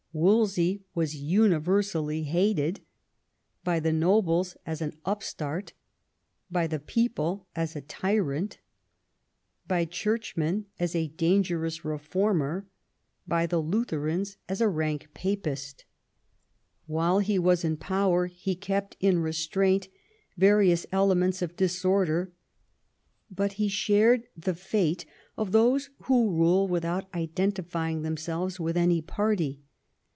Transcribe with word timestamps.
Wolsey 0.13 0.83
was 0.93 1.15
universally 1.15 2.23
hated; 2.23 2.81
by 3.63 3.79
the 3.79 3.93
nobles 3.93 4.57
as 4.65 4.81
an 4.81 4.93
upstart, 5.05 5.71
by 6.51 6.67
the 6.67 6.81
people 6.81 7.47
as 7.55 7.77
a 7.77 7.81
tyrant, 7.81 8.57
by 9.69 9.85
Churchmen 9.85 10.65
as 10.77 10.95
a 10.97 11.07
dangerous 11.07 11.85
re 11.85 11.97
former, 11.97 12.67
by 13.25 13.45
the 13.47 13.61
Lutherans 13.61 14.35
as 14.49 14.59
a 14.59 14.67
rank 14.67 15.07
Papist 15.13 15.85
While 16.87 17.19
he 17.19 17.39
was 17.39 17.63
in 17.63 17.77
power 17.77 18.25
he 18.25 18.53
kept 18.53 18.97
in 18.99 19.19
restraint 19.19 19.87
various 20.35 20.85
elements 20.91 21.41
of 21.41 21.55
disorder; 21.55 22.33
but 23.33 23.53
he 23.53 23.69
shared 23.69 24.27
the 24.35 24.55
fate 24.55 25.05
of 25.37 25.53
those 25.53 25.89
who 26.01 26.31
rule 26.35 26.67
without 26.67 27.07
identifying 27.15 28.01
themselves 28.01 28.59
with 28.59 28.75
any 28.75 29.01
party. 29.01 29.61